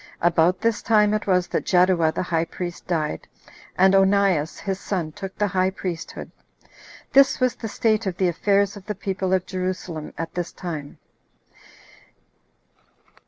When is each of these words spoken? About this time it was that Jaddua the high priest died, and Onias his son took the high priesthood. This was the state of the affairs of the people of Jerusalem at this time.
About 0.23 0.59
this 0.61 0.81
time 0.81 1.13
it 1.13 1.27
was 1.27 1.45
that 1.49 1.63
Jaddua 1.63 2.11
the 2.15 2.23
high 2.23 2.45
priest 2.45 2.87
died, 2.87 3.27
and 3.77 3.93
Onias 3.93 4.57
his 4.59 4.79
son 4.79 5.11
took 5.11 5.35
the 5.37 5.45
high 5.45 5.69
priesthood. 5.69 6.31
This 7.13 7.39
was 7.39 7.53
the 7.53 7.67
state 7.69 8.07
of 8.07 8.17
the 8.17 8.27
affairs 8.27 8.75
of 8.75 8.87
the 8.87 8.95
people 8.95 9.31
of 9.31 9.45
Jerusalem 9.45 10.11
at 10.17 10.33
this 10.33 10.51
time. 10.51 10.97